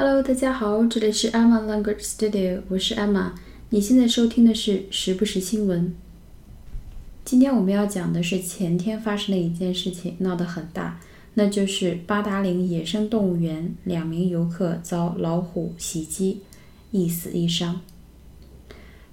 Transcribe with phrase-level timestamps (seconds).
[0.00, 3.32] Hello，大家好，这里是 Emma Language Studio，我是 Emma。
[3.70, 5.92] 你现在收听的是时不时新闻。
[7.24, 11.00] 今天我们要讲的是前天发生的一件事情，闹得很大，
[11.34, 16.42] 那就是八达岭野生动物园两名游客遭老虎袭击，
[16.92, 17.80] 一死一伤。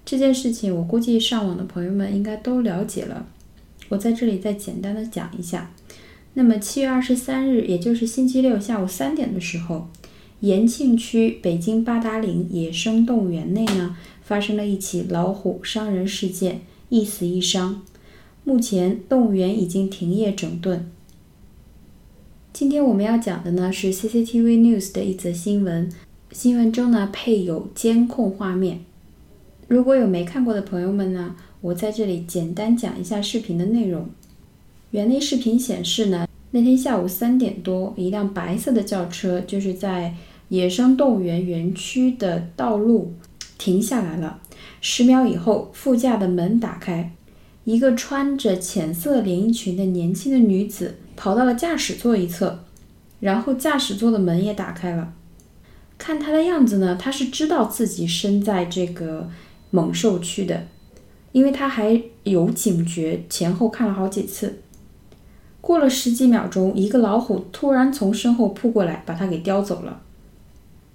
[0.05, 3.25] 这件事情我估计上网的朋友们应该都了解了，
[3.89, 5.71] 我在这里再简单的讲一下。
[6.35, 9.89] 那么七月二十三日，也就是星期六下午三点的时候，
[10.41, 17.81] 延庆区北京八达岭野生动物园内呢，发生了一起老虎伤人事件，一死一伤。
[18.43, 20.91] 目前动物园已经停业整顿。
[22.53, 25.91] 今天我们要讲的呢是 CCTV News 的一则新闻，
[26.31, 28.81] 新闻中呢配有监控画面。
[29.67, 34.09] 如果有没看过的朋友们呢，我在这里简单讲一下视频的内容。
[34.91, 40.15] 园内视频显示呢，那天下午三点多，一辆白色的轿车就是在
[40.47, 43.13] 野生动物园园区的道路
[43.57, 44.39] 停下来了。
[44.79, 47.11] 十秒以后，副驾的门打开。
[47.65, 52.63] 一个穿着浅色连衣裙的年轻的女子跑到了驾驶座一侧，
[53.19, 55.13] 然后驾驶座的门也打开了。
[55.97, 59.29] 看她的样子呢，她是知道自己身在这个
[59.71, 60.67] 猛兽区的，
[61.33, 64.61] 因为她还有警觉，前后看了好几次。
[65.65, 69.99] 过了十几秒钟，一个老虎突然从身后扑过来，把他给叼走了。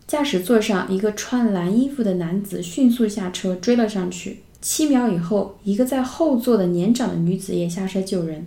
[0.07, 4.43] 驾驶座上一个穿蓝衣服的男子迅速下车追了上去。
[4.61, 8.47] 七秒以后，一个在后座的年长的女子也下车救人。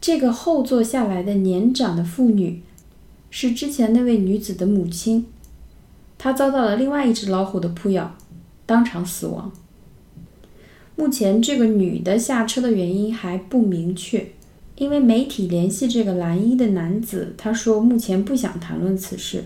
[0.00, 2.60] 这个后座下来的年长的妇女，
[3.30, 5.26] 是之前那位女子的母亲。
[6.18, 8.16] 她遭到了另外一只老虎的扑咬，
[8.66, 9.52] 当场死亡。
[10.96, 14.32] 目前，这个女的下车的原因还不明确，
[14.76, 19.44] 因为媒体联系这个蓝衣的男子，他说目前不想谈论此事。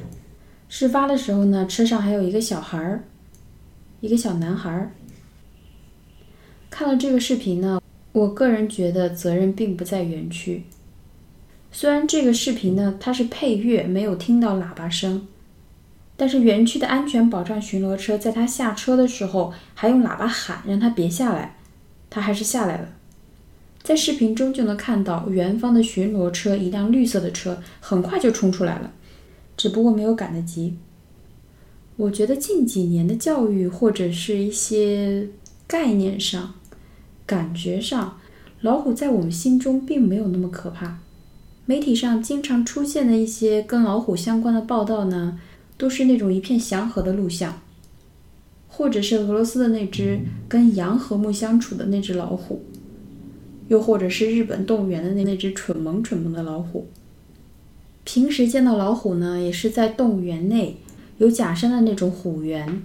[0.68, 3.04] 事发的时候呢，车上还有一个小孩儿，
[4.00, 4.92] 一个小男孩儿。
[6.70, 7.80] 看了这个视频呢，
[8.12, 10.64] 我个人觉得责任并不在园区。
[11.70, 15.26] 虽然这个视频呢它是配乐，没有听到喇叭声，
[16.16, 21.56] 但是园区的安全保障巡逻车在他下车的时候还用喇叭喊让他别下来，
[22.08, 22.88] 他还是下来了。
[23.88, 28.92] 在视频中就能看到园方的巡逻车一辆绿色的车很快就冲出来了，
[29.56, 30.76] 只不过没有赶得及。
[31.96, 35.28] 我觉得近几年的教育或者是一些
[35.66, 36.52] 概念上。
[37.24, 38.18] 感觉上，
[38.60, 40.98] 老虎在我们心中并没有那么可怕。
[41.64, 45.40] 媒体上经常出现的一些跟老虎相关的报道呢，
[45.78, 47.62] 都是那种一片祥和的录像，
[48.68, 52.62] 或者是俄罗斯的那只跟羊和睦相处的那只老虎，
[53.68, 56.88] 又或者是日本动物园的那那只蠢萌蠢萌的老虎。
[58.04, 60.78] 平时见到老虎呢，也是在动物园内
[61.18, 62.82] 有假山的那种虎园，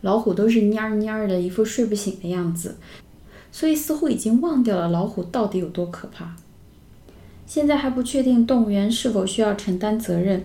[0.00, 2.76] 老虎都是蔫蔫的，一副睡不醒的样子。
[3.52, 6.34] 所以似乎已经忘掉了老虎到底有多可怕。
[7.46, 10.44] 现在还不确定动物园是否需要承担责任，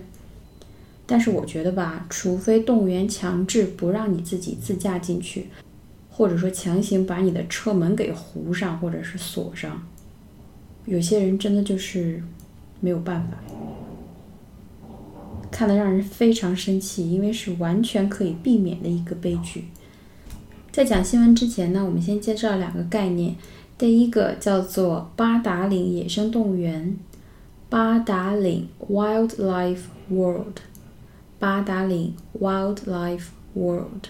[1.06, 5.46] 但是我觉得吧，除非动物园强制不让你自己自驾进去，
[6.20, 9.82] 或者说强行把你的车门给糊上或者是锁上，
[10.84, 12.22] 有些人真的就是
[12.78, 13.38] 没有办法，
[15.50, 19.64] 看得让人非常生气，因为是完全可以避免的一个悲剧。
[20.70, 23.34] 在讲新闻之前呢，我们先介绍两个概念。
[23.78, 26.98] 第一个叫做八达岭野生动物园，
[27.70, 30.58] 八达岭 Wildlife World，
[31.38, 34.08] 八达岭 Wildlife World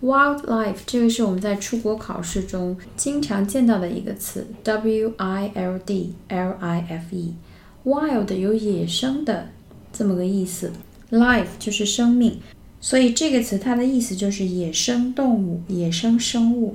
[0.00, 9.48] World，Wildlife 这个是我们在出国考试中经常见到的一个词，W I L D L I F E，Wild 有野生的
[9.92, 10.72] 这么个意思，
[11.10, 12.40] Life 就是生命。
[12.80, 16.74] 所以这个词它的意思就是野生动物、野生生物，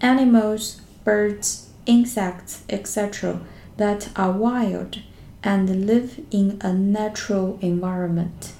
[0.00, 3.36] animals, birds, insects, etc.
[3.76, 5.00] that are wild
[5.42, 8.54] and live in a natural environment.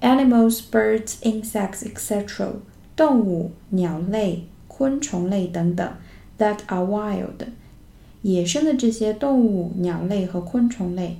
[0.00, 2.52] Animals, birds, insects, etc.
[2.96, 5.92] 动物、鸟类、昆虫类等等，
[6.38, 7.46] that are wild，
[8.22, 11.16] 野生的这些动物、鸟类和昆虫类，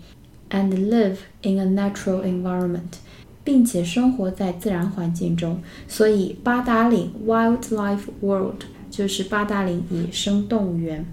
[0.50, 2.98] and live in a natural environment。
[3.42, 11.06] 并且生活在自然环境中，所以八达岭 Wildlife World 就是八达岭野生动物园。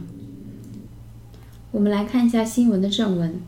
[1.74, 3.42] 我们来看一下新闻的正文。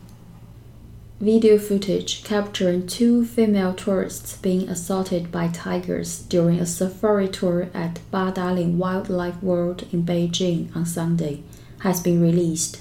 [1.20, 8.00] Video footage capturing two female tourists being assaulted by tigers during a safari tour at
[8.12, 11.42] Badaling Wildlife World in Beijing on Sunday
[11.80, 12.80] has been released.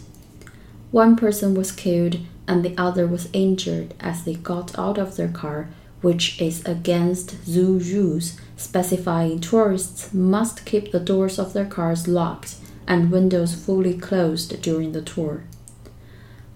[0.91, 5.29] One person was killed and the other was injured as they got out of their
[5.29, 5.69] car,
[6.01, 12.56] which is against zoo rules specifying tourists must keep the doors of their cars locked
[12.85, 15.44] and windows fully closed during the tour.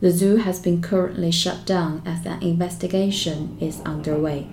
[0.01, 4.45] The zoo has been currently shut down as an investigation is underway.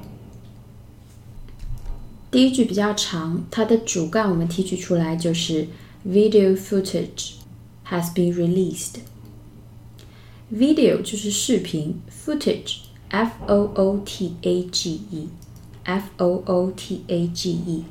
[2.30, 5.66] 第一句比较长，它的主干我们提取出来就是
[6.06, 7.32] video footage
[7.88, 17.50] has been released。video 就是视频，footage，f o o t a g e，f o o t a g
[17.50, 17.84] e。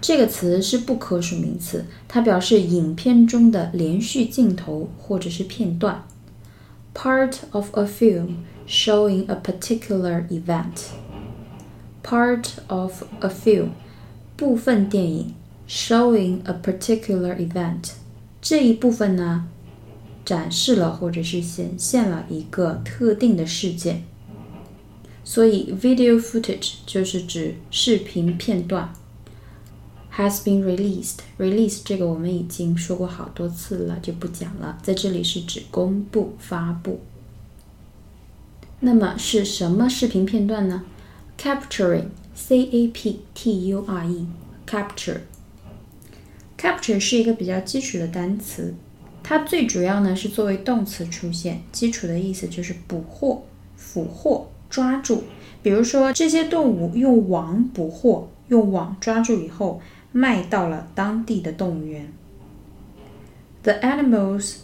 [0.00, 6.06] 这个词是不可数名词，它表示影片中的连续镜头或者是片段。
[6.94, 10.90] Part of a film showing a particular event.
[12.02, 13.70] Part of a film，
[14.36, 15.34] 部分电影
[15.68, 17.92] showing a particular event，
[18.40, 19.48] 这一部分呢，
[20.24, 24.04] 展示了或者是显现了一个特定的事件。
[25.24, 28.92] 所以，video footage 就是指视频片段。
[30.16, 31.18] Has been released.
[31.38, 34.78] Release 这个我们已经说过好多次了，就不讲了。
[34.82, 37.00] 在这里是指公布、发布。
[38.80, 40.84] 那么是什么视频片段呢
[41.38, 44.26] ？Capturing, C-A-P-T-U-R-E,
[44.66, 45.20] capture.
[46.58, 48.74] Capture 是一个比较基础的单词，
[49.22, 51.62] 它最主要呢是作为动词出现。
[51.72, 53.44] 基础的意思就是捕获、
[53.76, 55.24] 俘获、抓住。
[55.62, 59.80] 比如说这些动物用网捕获，用网抓住以后。
[60.15, 62.11] 卖到了当地的动物园。
[63.63, 64.57] The animals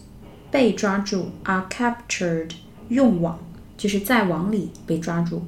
[0.51, 2.51] 被抓住 are captured
[2.89, 3.39] 用网
[3.77, 5.41] 就是在网里被抓住，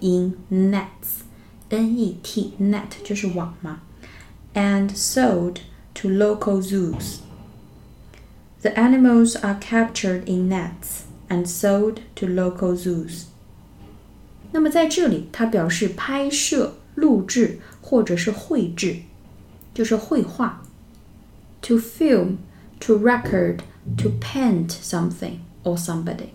[0.00, 1.22] in nets
[1.70, 3.80] n e t net 就是网嘛，
[4.52, 5.56] and sold
[5.94, 7.20] to local zoos.
[8.60, 13.24] The animals are captured in nets and sold to local zoos.
[14.52, 18.96] 那么在这里，它表示拍摄、录制或者是绘制。
[19.76, 20.62] 就是绘画，
[21.60, 22.36] to film,
[22.80, 23.58] to record,
[23.96, 26.28] to paint something or somebody。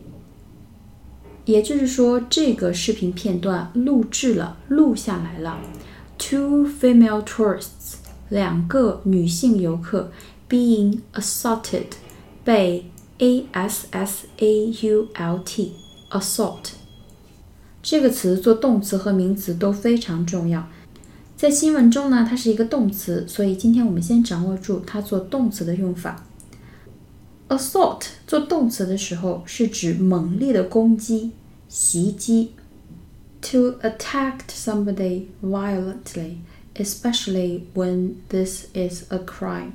[1.46, 5.62] 也就是说，这个视频片段录制了，录下来了。
[6.18, 7.98] Two female tourists，
[8.30, 10.12] 两个女性游客，
[10.50, 11.86] being assaulted，
[12.44, 15.74] 被 a s s a u l t
[16.10, 16.72] assault
[17.82, 20.68] 这个词做动词和名词都非常重要。
[21.43, 26.25] 在新闻中呢，它是一个动词，所以今天我们先掌握住它做动词的用法。
[27.49, 31.33] Assault 做动词的时候是指猛烈的攻击、
[31.69, 32.53] 袭击。
[33.51, 36.37] To attack somebody violently,
[36.77, 39.73] especially when this is a crime。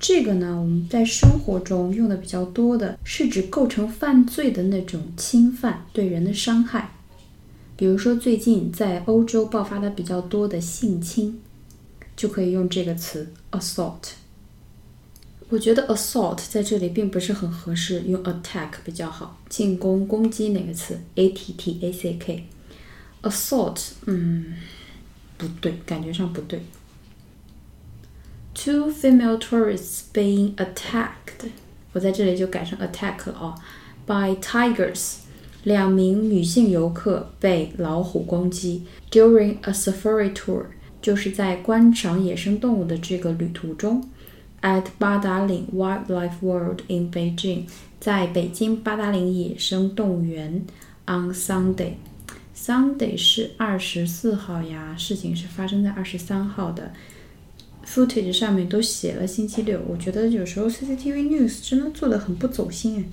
[0.00, 6.94] 这个呢，我们在生活中用的比较多的是指构成犯罪的那种侵犯、对人的伤害。
[7.80, 11.40] 比如说，最近在欧洲爆发的比较多的性侵，
[12.14, 14.10] 就可以用这个词 assault。
[15.48, 19.40] 我觉得 assault 在这里并不是很合适，用 attack 比较好。
[19.48, 22.46] 进攻、攻击哪个词？a t t a c k。
[23.22, 24.56] assault，嗯，
[25.38, 26.60] 不对，感觉上不对。
[28.52, 31.48] Two female tourists being attacked，
[31.94, 33.54] 我在这里就改成 attack 了哦
[34.04, 35.20] ，by tigers。
[35.64, 38.84] 两名女性游客被老虎攻击。
[39.10, 40.64] During a safari tour，
[41.02, 44.08] 就是在观赏野生动物的这个旅途中。
[44.62, 47.64] At 八达岭 Wildlife World in Beijing，
[47.98, 50.64] 在北京八达岭野生动物园。
[51.06, 56.92] On Sunday，Sunday 是二十四号呀，事情是发生在二十三号的。
[57.84, 63.04] footage 上面都写了星期六，我觉得有时候 CCTV News 真的做的很不走心哎。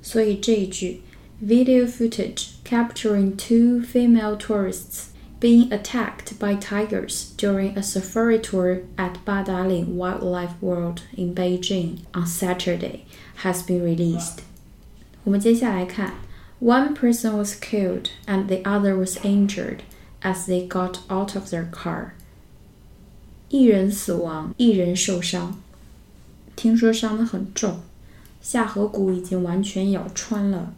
[0.00, 1.02] 所以这一句
[1.41, 9.23] video footage capturing two female tourists being attacked by tigers during a safari tour at
[9.23, 13.05] Badaling Wildlife World in Beijing on Saturday
[13.43, 14.39] has been released.
[15.23, 16.15] 我们接下来看
[16.59, 19.81] one person was killed and the other was injured
[20.21, 22.13] as they got out of their car.
[23.49, 25.61] 一人死亡，一人受伤。
[26.55, 27.81] 听说伤得很重，
[28.41, 30.73] 下颌骨已经完全咬穿了。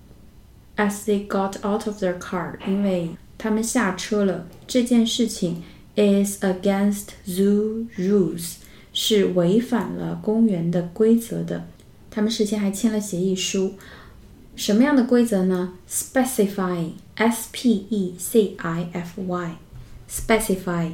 [0.76, 4.46] As they got out of their car，因为他们下车了。
[4.66, 5.62] 这件事情
[5.94, 8.54] is against zoo rules，
[8.92, 11.66] 是违反了公园的规则的。
[12.10, 13.74] 他们事先还签了协议书。
[14.56, 20.92] 什么样的规则呢？Specify，S P E C I F Y，specify。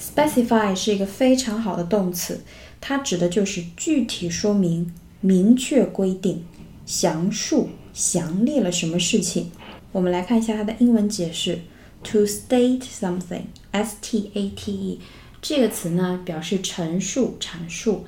[0.00, 2.40] Specify 是一个非常好的动词，
[2.80, 6.44] 它指的就是具体说明、明确规定、
[6.84, 9.50] 详述、详列了什么事情。
[9.90, 11.62] 我们来看一下它的英文解释
[12.04, 15.00] ：to state something，S-T-A-T-E
[15.42, 18.04] 这个词呢表示陈述、阐述。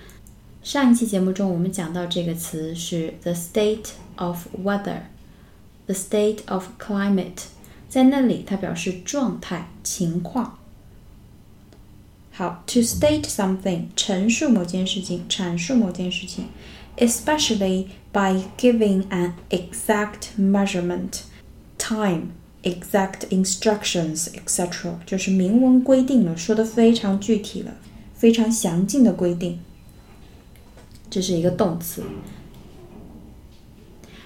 [0.62, 7.46] 上一期节目中我们讲到这个词是 the state of weather，the state of climate，
[7.88, 10.56] 在那里它表示状态、情况。
[12.30, 16.46] 好，to state something，陈述某件事情，阐述某件事情
[16.97, 21.23] ，especially by giving an exact measurement,
[21.77, 22.31] time,
[22.63, 24.95] exact instructions, etc.
[25.05, 27.75] 就是明文规定了，说的非常具体了，
[28.15, 29.59] 非常详尽的规定。
[31.09, 32.03] 这是一个动词，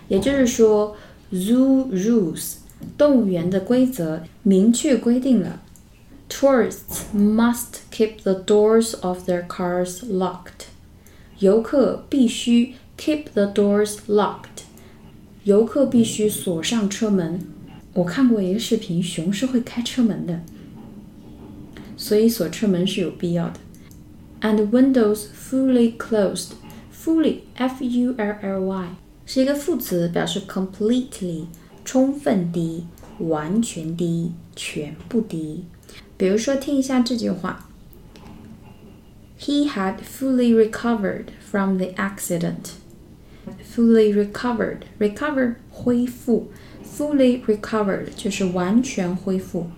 [0.08, 0.96] 也就是说，
[1.32, 2.53] zoo rules，
[2.98, 5.62] 动物园的规则明确规定了。
[6.29, 10.68] Tourists must keep the doors of their cars locked.
[11.38, 14.64] 游客必须 keep the doors locked.
[15.45, 17.47] 游客必须锁上车门。
[17.93, 20.41] 我看过一个视频，熊是会开车门的，
[21.97, 23.61] 所以锁车门是有必要的。
[24.41, 26.53] And windows fully closed.
[26.93, 28.88] Fully, F-U-L-L-Y，
[29.26, 31.45] 是一个副词，表示 completely，
[31.85, 32.87] 充分的、
[33.19, 35.64] 完全的、全部的。
[36.17, 37.69] 比如说，听一下这句话
[39.39, 42.74] ：He had fully recovered from the accident.
[43.63, 46.50] Fully recovered, recover 恢复，
[46.84, 49.72] fully recovered 就是完全恢复。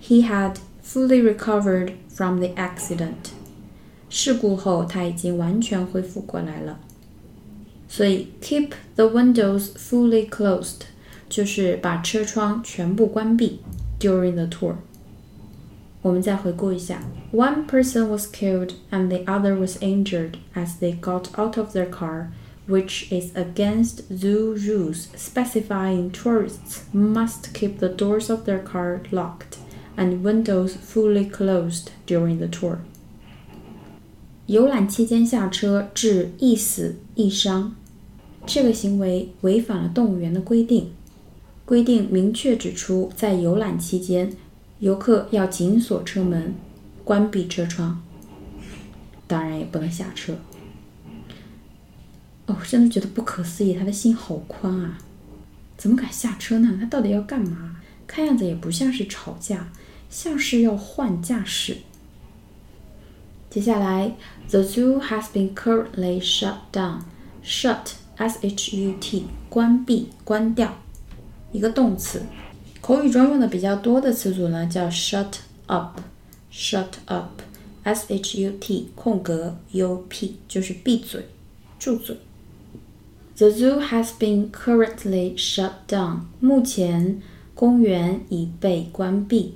[0.00, 3.32] He had fully recovered from the accident.
[4.08, 6.78] 事故后他已经完全恢复过来了。
[7.88, 10.82] 所以，keep the windows fully closed
[11.28, 13.60] 就是把车窗全部关闭。
[13.98, 14.76] during the tour.
[16.02, 17.02] 我们再回顾一下：
[17.32, 22.28] One person was killed and the other was injured as they got out of their car,
[22.68, 29.58] which is against zoo rules specifying tourists must keep the doors of their car locked
[29.96, 32.78] and windows fully closed during the tour.
[34.46, 37.74] 游览期间下车致一死一伤，
[38.46, 40.92] 这个行为违反了动物园的规定。
[41.64, 44.32] 规定明确指出，在游览期间，
[44.81, 46.55] 游客要紧锁车门，
[47.03, 48.01] 关闭车窗，
[49.27, 50.33] 当然也不能下车。
[52.47, 54.97] 哦，我真的觉得不可思议，他的心好宽啊！
[55.77, 56.77] 怎么敢下车呢？
[56.79, 57.77] 他到底要干嘛？
[58.07, 59.71] 看样子也不像是吵架，
[60.09, 61.77] 像是要换驾驶。
[63.51, 64.15] 接下来
[64.49, 67.01] ，The zoo has been currently shut down.
[67.43, 70.79] Shut, S-H-U-T，关闭、关掉。
[71.51, 72.23] 一个动词，
[72.80, 81.26] 口语中用的比较多的词组呢，叫 shut up，shut up，s h u t 空格 u p 就是闭嘴，
[81.78, 82.16] 住嘴。
[83.36, 86.20] The zoo has been currently shut down。
[86.40, 87.20] 目前
[87.54, 89.54] 公园已被关闭。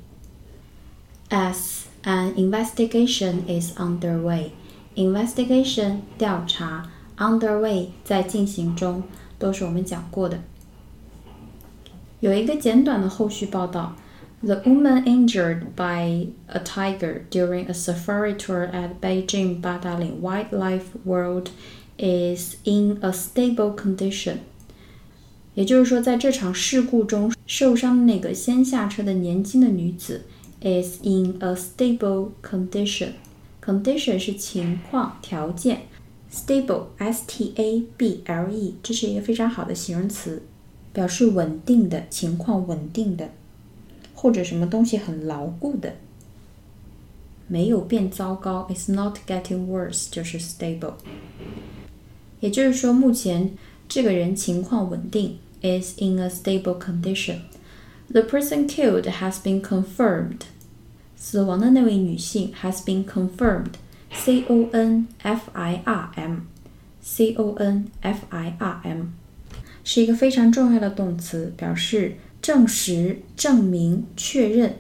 [1.31, 9.05] As an investigation is underway。investigation 调查，underway 在进行中，
[9.39, 10.41] 都是我们讲过的。
[12.25, 13.97] 有一个简短的后续报道：
[14.43, 21.51] The woman injured by a tiger during a safari tour at Beijing Badaling Wildlife World
[21.99, 24.39] is in a stable condition。
[25.55, 30.25] 也就是说，在这场事故中受伤的那个先下车的年轻的女子
[30.63, 35.83] is in a stable condition。condition 是情况、条件，
[36.33, 40.43] stable，S-T-A-B-L-E，这是一个非常好的形容词。
[40.96, 43.30] 表示稳定的情况，稳定的，
[44.16, 45.96] 或者什么东西很牢固的。
[47.48, 50.94] 没有变糟糕，is not getting worse，就是 stable。
[52.40, 53.52] 也就是说，目前
[53.90, 57.40] 这个人情况稳定，is in a stable condition。
[58.08, 60.44] The person killed has been confirmed。
[61.18, 69.08] 死亡的那位女性 has been confirmed，c o n f i r m，c o n f i r m，
[69.86, 74.76] 是一个非常重要的动词，表示证实、证明、确认。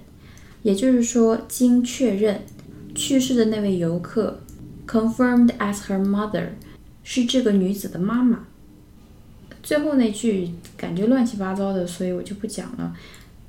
[0.63, 2.41] 也就是说，经确认，
[2.93, 4.41] 去世的那位游客
[4.85, 6.47] confirmed as her mother。
[7.03, 8.47] 是这个女子的妈妈。
[9.61, 12.97] 最后那句感觉乱七八糟的，所以我就不讲了。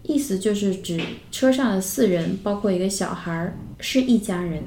[0.02, 1.00] 意思就是指
[1.32, 4.62] 车上的四人，包括一个小孩，是一家人。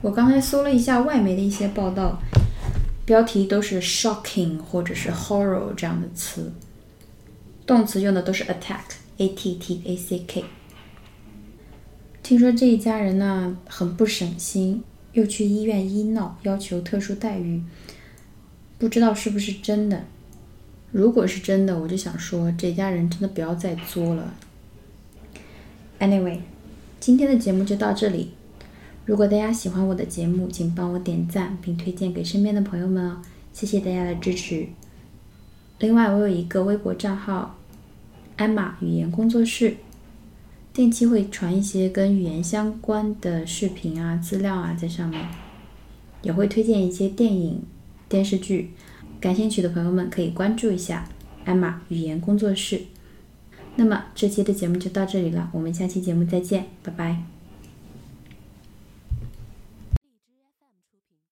[0.00, 2.18] 我刚才搜了一下外媒的一些报道，
[3.08, 6.52] 标题都是 shocking 或者是 horror 这样的词，
[7.64, 10.44] 动词用的都是 attack，a t t a c k。
[12.22, 14.84] 听说这一家人呢很不省心。
[15.14, 17.62] 又去医院医闹，要求特殊待遇，
[18.76, 20.04] 不知道是不是真的。
[20.92, 24.34] 如果是真的，我就想说，这家人真的不要再作了。
[25.98, 26.40] Anyway，
[27.00, 28.32] 今天的节目就到这里。
[29.08, 33.22] 如果大家喜欢我的节目，请帮我点赞并推荐给身边的朋友们哦，
[33.54, 34.66] 谢谢大家的支持。
[35.78, 37.56] 另外，我有一个微博账号
[38.36, 39.78] “艾玛语言工作室”。
[40.74, 45.26] 定期会传一些跟语言相关的视频啊、资料啊在上面，
[46.20, 47.62] 也会推荐一些电影、
[48.10, 48.72] 电视剧，
[49.18, 51.08] 感兴趣的朋友们可以关注一下
[51.46, 52.82] 艾玛语言工作室。
[53.76, 57.37] 那么这期的节目就到这里了，我们下期节目再见，拜拜。